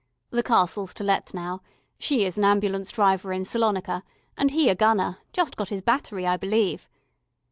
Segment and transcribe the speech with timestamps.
[0.31, 1.61] The Castle's to let now;
[1.99, 4.01] she is an ambulance driver in Salonika,
[4.35, 6.87] and he a gunner just got his battery, I believe.